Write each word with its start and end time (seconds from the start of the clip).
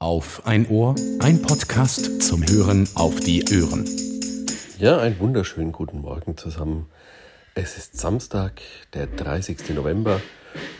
Auf 0.00 0.46
ein 0.46 0.68
Ohr, 0.68 0.94
ein 1.18 1.42
Podcast 1.42 2.22
zum 2.22 2.48
Hören 2.48 2.88
auf 2.94 3.18
die 3.18 3.42
Ohren. 3.60 3.84
Ja, 4.78 4.98
einen 4.98 5.18
wunderschönen 5.18 5.72
guten 5.72 6.02
Morgen 6.02 6.36
zusammen. 6.36 6.88
Es 7.56 7.76
ist 7.76 7.98
Samstag, 7.98 8.62
der 8.94 9.08
30. 9.08 9.70
November. 9.70 10.20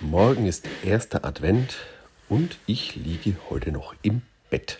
Morgen 0.00 0.46
ist 0.46 0.68
erster 0.84 1.24
Advent 1.24 1.78
und 2.28 2.58
ich 2.66 2.94
liege 2.94 3.34
heute 3.50 3.72
noch 3.72 3.96
im 4.02 4.22
Bett. 4.50 4.78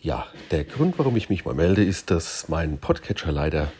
Ja, 0.00 0.26
der 0.50 0.64
Grund, 0.64 0.98
warum 0.98 1.14
ich 1.18 1.28
mich 1.28 1.44
mal 1.44 1.54
melde, 1.54 1.84
ist, 1.84 2.10
dass 2.10 2.48
mein 2.48 2.78
Podcatcher 2.78 3.32
leider 3.32 3.70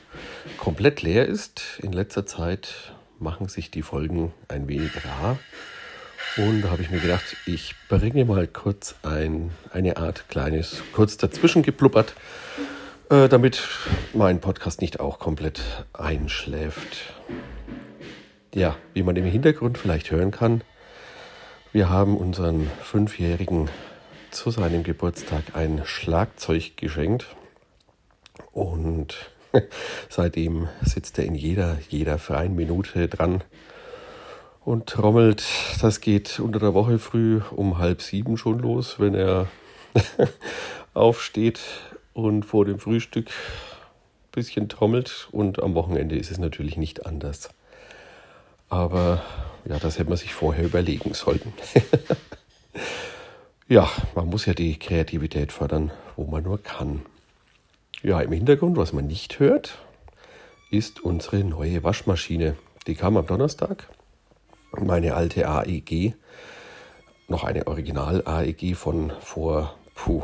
komplett 0.58 1.00
leer 1.00 1.24
ist. 1.24 1.80
In 1.82 1.94
letzter 1.94 2.26
Zeit 2.26 2.92
machen 3.18 3.48
sich 3.48 3.70
die 3.70 3.80
Folgen 3.82 4.34
ein 4.48 4.68
wenig 4.68 5.02
rar. 5.02 5.38
Und 6.38 6.62
da 6.62 6.70
habe 6.70 6.82
ich 6.82 6.90
mir 6.90 7.00
gedacht, 7.00 7.36
ich 7.46 7.74
bringe 7.88 8.24
mal 8.24 8.46
kurz 8.46 8.94
ein, 9.02 9.50
eine 9.72 9.96
Art 9.96 10.28
kleines, 10.28 10.84
kurz 10.92 11.16
dazwischen 11.16 11.64
gepluppert, 11.64 12.14
äh, 13.10 13.28
damit 13.28 13.60
mein 14.12 14.40
Podcast 14.40 14.80
nicht 14.80 15.00
auch 15.00 15.18
komplett 15.18 15.60
einschläft. 15.92 17.12
Ja, 18.54 18.76
wie 18.94 19.02
man 19.02 19.16
im 19.16 19.24
Hintergrund 19.24 19.78
vielleicht 19.78 20.12
hören 20.12 20.30
kann, 20.30 20.62
wir 21.72 21.90
haben 21.90 22.16
unseren 22.16 22.70
Fünfjährigen 22.84 23.68
zu 24.30 24.52
seinem 24.52 24.84
Geburtstag 24.84 25.42
ein 25.54 25.82
Schlagzeug 25.84 26.76
geschenkt. 26.76 27.26
Und 28.52 29.32
seitdem 30.08 30.68
sitzt 30.82 31.18
er 31.18 31.24
in 31.24 31.34
jeder, 31.34 31.78
jeder 31.88 32.16
freien 32.16 32.54
Minute 32.54 33.08
dran 33.08 33.42
und 34.68 34.84
trommelt. 34.84 35.42
Das 35.80 36.02
geht 36.02 36.40
unter 36.40 36.58
der 36.58 36.74
Woche 36.74 36.98
früh 36.98 37.40
um 37.52 37.78
halb 37.78 38.02
sieben 38.02 38.36
schon 38.36 38.58
los, 38.58 39.00
wenn 39.00 39.14
er 39.14 39.48
aufsteht 40.94 41.58
und 42.12 42.44
vor 42.44 42.66
dem 42.66 42.78
Frühstück 42.78 43.28
ein 43.28 44.30
bisschen 44.32 44.68
trommelt. 44.68 45.28
Und 45.32 45.62
am 45.62 45.74
Wochenende 45.74 46.16
ist 46.16 46.30
es 46.30 46.36
natürlich 46.36 46.76
nicht 46.76 47.06
anders. 47.06 47.48
Aber 48.68 49.22
ja, 49.64 49.78
das 49.78 49.98
hätte 49.98 50.10
man 50.10 50.18
sich 50.18 50.34
vorher 50.34 50.66
überlegen 50.66 51.14
sollen. 51.14 51.54
ja, 53.68 53.90
man 54.14 54.26
muss 54.26 54.44
ja 54.44 54.52
die 54.52 54.78
Kreativität 54.78 55.50
fördern, 55.50 55.92
wo 56.14 56.26
man 56.26 56.42
nur 56.42 56.62
kann. 56.62 57.06
Ja, 58.02 58.20
im 58.20 58.32
Hintergrund, 58.32 58.76
was 58.76 58.92
man 58.92 59.06
nicht 59.06 59.38
hört, 59.38 59.78
ist 60.70 61.00
unsere 61.00 61.38
neue 61.42 61.82
Waschmaschine. 61.84 62.56
Die 62.86 62.96
kam 62.96 63.16
am 63.16 63.26
Donnerstag 63.26 63.88
meine 64.72 65.14
alte 65.14 65.48
AEG, 65.48 66.14
noch 67.28 67.44
eine 67.44 67.66
Original-AEG 67.66 68.74
von 68.74 69.12
vor, 69.20 69.74
puh, 69.94 70.22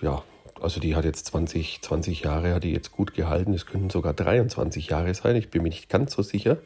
ja, 0.00 0.22
also 0.60 0.80
die 0.80 0.96
hat 0.96 1.04
jetzt 1.04 1.26
20, 1.26 1.82
20 1.82 2.22
Jahre, 2.22 2.54
hat 2.54 2.64
die 2.64 2.72
jetzt 2.72 2.92
gut 2.92 3.14
gehalten. 3.14 3.54
Es 3.54 3.66
können 3.66 3.90
sogar 3.90 4.12
23 4.12 4.88
Jahre 4.88 5.14
sein, 5.14 5.36
ich 5.36 5.50
bin 5.50 5.62
mir 5.62 5.68
nicht 5.68 5.88
ganz 5.88 6.14
so 6.14 6.22
sicher. 6.22 6.58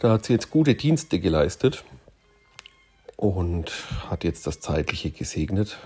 Da 0.00 0.12
hat 0.12 0.26
sie 0.26 0.34
jetzt 0.34 0.50
gute 0.50 0.74
Dienste 0.74 1.18
geleistet 1.18 1.84
und 3.16 3.72
hat 4.10 4.24
jetzt 4.24 4.46
das 4.46 4.60
Zeitliche 4.60 5.10
gesegnet. 5.10 5.78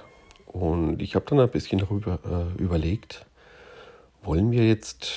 Und 0.46 1.00
ich 1.00 1.14
habe 1.14 1.24
dann 1.28 1.38
ein 1.38 1.50
bisschen 1.50 1.78
darüber 1.78 2.18
äh, 2.58 2.60
überlegt, 2.60 3.26
wollen 4.22 4.50
wir 4.50 4.66
jetzt 4.66 5.12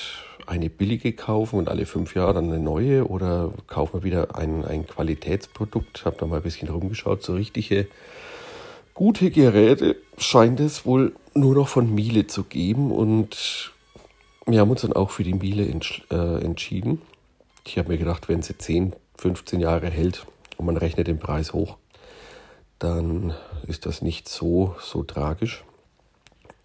eine 0.46 0.70
billige 0.70 1.12
kaufen 1.12 1.58
und 1.58 1.68
alle 1.68 1.86
fünf 1.86 2.14
Jahre 2.14 2.34
dann 2.34 2.46
eine 2.46 2.58
neue 2.58 3.06
oder 3.06 3.52
kaufen 3.66 4.00
wir 4.00 4.02
wieder 4.04 4.36
ein, 4.36 4.64
ein 4.64 4.86
Qualitätsprodukt? 4.86 6.04
Habe 6.04 6.16
da 6.18 6.26
mal 6.26 6.36
ein 6.36 6.42
bisschen 6.42 6.68
rumgeschaut. 6.68 7.22
So 7.22 7.34
richtige 7.34 7.86
gute 8.94 9.30
Geräte 9.30 9.96
scheint 10.18 10.60
es 10.60 10.86
wohl 10.86 11.14
nur 11.34 11.54
noch 11.54 11.68
von 11.68 11.92
Miele 11.92 12.26
zu 12.26 12.44
geben 12.44 12.90
und 12.90 13.72
wir 14.46 14.60
haben 14.60 14.70
uns 14.70 14.82
dann 14.82 14.92
auch 14.92 15.10
für 15.10 15.24
die 15.24 15.34
Miele 15.34 15.64
äh, 15.64 16.44
entschieden. 16.44 17.00
Ich 17.66 17.78
habe 17.78 17.88
mir 17.88 17.98
gedacht, 17.98 18.28
wenn 18.28 18.42
sie 18.42 18.56
10, 18.56 18.94
15 19.16 19.60
Jahre 19.60 19.88
hält 19.88 20.26
und 20.58 20.66
man 20.66 20.76
rechnet 20.76 21.06
den 21.06 21.18
Preis 21.18 21.52
hoch, 21.52 21.76
dann 22.78 23.34
ist 23.66 23.86
das 23.86 24.02
nicht 24.02 24.28
so, 24.28 24.76
so 24.80 25.02
tragisch. 25.02 25.64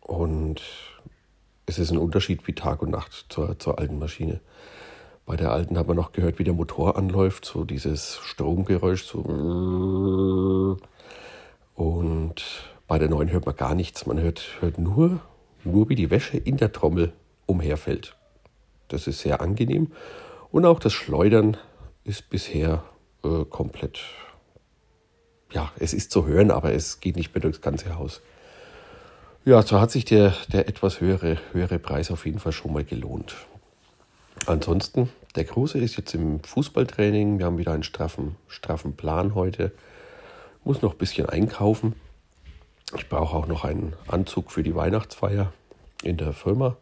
Und 0.01 0.61
es 1.69 1.77
ist 1.77 1.91
ein 1.91 1.99
Unterschied 1.99 2.47
wie 2.47 2.53
Tag 2.53 2.81
und 2.81 2.89
Nacht 2.89 3.27
zur, 3.29 3.57
zur 3.59 3.77
alten 3.77 3.99
Maschine. 3.99 4.41
Bei 5.27 5.35
der 5.35 5.51
alten 5.51 5.77
hat 5.77 5.87
man 5.87 5.95
noch 5.95 6.11
gehört, 6.11 6.39
wie 6.39 6.43
der 6.43 6.55
Motor 6.55 6.97
anläuft, 6.97 7.45
so 7.45 7.63
dieses 7.63 8.17
Stromgeräusch, 8.23 9.03
so. 9.03 9.19
Und 11.75 12.35
bei 12.87 12.97
der 12.97 13.07
neuen 13.07 13.31
hört 13.31 13.45
man 13.45 13.55
gar 13.55 13.75
nichts. 13.75 14.07
Man 14.07 14.19
hört, 14.19 14.57
hört 14.61 14.79
nur, 14.79 15.19
nur, 15.63 15.89
wie 15.89 15.95
die 15.95 16.09
Wäsche 16.09 16.37
in 16.37 16.57
der 16.57 16.71
Trommel 16.71 17.13
umherfällt. 17.45 18.17
Das 18.87 19.05
ist 19.05 19.19
sehr 19.19 19.39
angenehm. 19.39 19.91
Und 20.51 20.65
auch 20.65 20.79
das 20.79 20.93
Schleudern 20.93 21.55
ist 22.03 22.31
bisher 22.31 22.83
äh, 23.23 23.45
komplett, 23.45 23.99
ja, 25.51 25.71
es 25.77 25.93
ist 25.93 26.09
zu 26.09 26.25
hören, 26.25 26.49
aber 26.49 26.73
es 26.73 26.99
geht 26.99 27.15
nicht 27.15 27.35
mehr 27.35 27.43
durchs 27.43 27.61
ganze 27.61 27.95
Haus. 27.99 28.23
Ja, 29.45 29.61
so 29.61 29.79
hat 29.79 29.89
sich 29.89 30.03
der, 30.03 30.33
der 30.51 30.67
etwas 30.67 30.99
höhere, 30.99 31.37
höhere 31.53 31.79
Preis 31.79 32.11
auf 32.11 32.25
jeden 32.25 32.39
Fall 32.39 32.51
schon 32.51 32.73
mal 32.73 32.83
gelohnt. 32.83 33.35
Ansonsten, 34.45 35.09
der 35.35 35.45
Große 35.45 35.77
ist 35.77 35.95
jetzt 35.95 36.13
im 36.13 36.43
Fußballtraining. 36.43 37.39
Wir 37.39 37.45
haben 37.45 37.57
wieder 37.57 37.71
einen 37.71 37.83
straffen, 37.83 38.35
straffen 38.49 38.97
Plan 38.97 39.35
heute. 39.35 39.71
Muss 40.65 40.81
noch 40.81 40.91
ein 40.91 40.97
bisschen 40.97 41.29
einkaufen. 41.29 41.95
Ich 42.97 43.07
brauche 43.07 43.35
auch 43.35 43.47
noch 43.47 43.63
einen 43.63 43.93
Anzug 44.07 44.51
für 44.51 44.61
die 44.61 44.75
Weihnachtsfeier 44.75 45.53
in 46.03 46.17
der 46.17 46.33
Firma. 46.33 46.75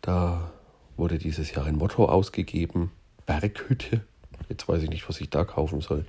Da 0.00 0.50
wurde 0.96 1.18
dieses 1.18 1.54
Jahr 1.54 1.66
ein 1.66 1.76
Motto 1.76 2.06
ausgegeben: 2.06 2.90
Berghütte. 3.26 4.00
Jetzt 4.48 4.68
weiß 4.68 4.82
ich 4.82 4.90
nicht, 4.90 5.08
was 5.08 5.20
ich 5.20 5.30
da 5.30 5.44
kaufen 5.44 5.80
soll. 5.80 6.04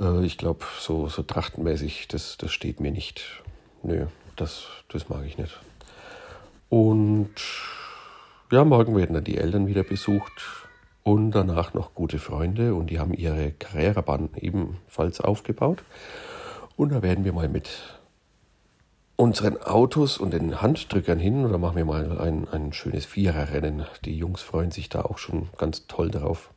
Äh, 0.00 0.24
ich 0.24 0.38
glaube, 0.38 0.64
so, 0.80 1.08
so 1.08 1.22
trachtenmäßig, 1.22 2.08
das, 2.08 2.38
das 2.38 2.52
steht 2.52 2.80
mir 2.80 2.90
nicht. 2.90 3.42
Nö, 3.82 4.06
das, 4.36 4.66
das 4.88 5.08
mag 5.08 5.24
ich 5.24 5.38
nicht. 5.38 5.58
Und 6.68 7.34
ja, 8.50 8.64
morgen 8.64 8.96
werden 8.96 9.14
dann 9.14 9.24
die 9.24 9.38
Eltern 9.38 9.66
wieder 9.66 9.82
besucht 9.82 10.32
und 11.02 11.30
danach 11.30 11.74
noch 11.74 11.94
gute 11.94 12.18
Freunde 12.18 12.74
und 12.74 12.90
die 12.90 12.98
haben 12.98 13.12
ihre 13.12 13.52
Karrierebahn 13.52 14.30
ebenfalls 14.36 15.20
aufgebaut. 15.20 15.84
Und 16.76 16.92
da 16.92 17.02
werden 17.02 17.24
wir 17.24 17.32
mal 17.32 17.48
mit 17.48 17.68
unseren 19.16 19.56
Autos 19.62 20.18
und 20.18 20.32
den 20.32 20.60
Handdrückern 20.60 21.18
hin 21.18 21.44
oder 21.44 21.58
machen 21.58 21.76
wir 21.76 21.84
mal 21.84 22.18
ein, 22.18 22.48
ein 22.48 22.72
schönes 22.72 23.06
Viererrennen. 23.06 23.86
Die 24.04 24.16
Jungs 24.16 24.42
freuen 24.42 24.70
sich 24.70 24.88
da 24.88 25.02
auch 25.02 25.18
schon 25.18 25.48
ganz 25.56 25.86
toll 25.86 26.10
drauf. 26.10 26.50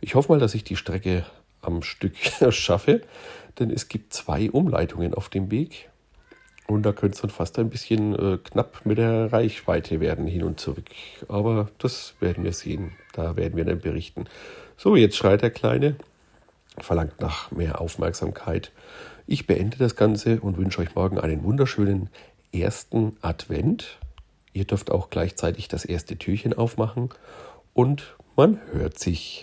Ich 0.00 0.14
hoffe 0.14 0.32
mal, 0.32 0.38
dass 0.38 0.54
ich 0.54 0.64
die 0.64 0.76
Strecke 0.76 1.24
am 1.60 1.82
Stück 1.82 2.16
schaffe, 2.50 3.02
denn 3.58 3.70
es 3.70 3.88
gibt 3.88 4.14
zwei 4.14 4.50
Umleitungen 4.50 5.12
auf 5.12 5.28
dem 5.28 5.50
Weg 5.50 5.90
und 6.68 6.82
da 6.82 6.92
könnte 6.92 7.14
es 7.14 7.20
dann 7.20 7.30
fast 7.30 7.58
ein 7.58 7.70
bisschen 7.70 8.14
äh, 8.14 8.38
knapp 8.38 8.84
mit 8.84 8.98
der 8.98 9.32
Reichweite 9.32 10.00
werden, 10.00 10.26
hin 10.26 10.42
und 10.42 10.58
zurück. 10.60 10.90
Aber 11.28 11.68
das 11.78 12.14
werden 12.20 12.44
wir 12.44 12.52
sehen. 12.52 12.92
Da 13.12 13.36
werden 13.36 13.56
wir 13.56 13.64
dann 13.64 13.80
berichten. 13.80 14.24
So, 14.76 14.96
jetzt 14.96 15.16
schreit 15.16 15.42
der 15.42 15.50
Kleine, 15.50 15.96
verlangt 16.78 17.20
nach 17.20 17.50
mehr 17.50 17.80
Aufmerksamkeit. 17.80 18.72
Ich 19.26 19.46
beende 19.46 19.78
das 19.78 19.96
Ganze 19.96 20.40
und 20.40 20.58
wünsche 20.58 20.80
euch 20.80 20.94
morgen 20.94 21.18
einen 21.18 21.44
wunderschönen 21.44 22.10
ersten 22.52 23.16
Advent. 23.22 23.98
Ihr 24.52 24.64
dürft 24.64 24.90
auch 24.90 25.10
gleichzeitig 25.10 25.68
das 25.68 25.84
erste 25.84 26.16
Türchen 26.16 26.52
aufmachen 26.52 27.10
und 27.74 28.16
man 28.36 28.60
hört 28.72 28.98
sich. 28.98 29.42